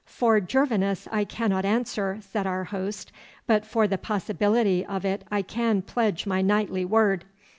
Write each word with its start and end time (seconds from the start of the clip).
'For 0.03 0.39
Gervinus 0.39 1.07
I 1.11 1.25
cannot 1.25 1.63
answer,' 1.63 2.17
said 2.21 2.47
our 2.47 2.63
host, 2.63 3.11
'but 3.45 3.67
for 3.67 3.87
the 3.87 3.99
possibility 3.99 4.83
of 4.83 5.05
it 5.05 5.23
I 5.29 5.43
can 5.43 5.83
pledge 5.83 6.25
my 6.25 6.41
knightly 6.41 6.85
word. 6.85 7.23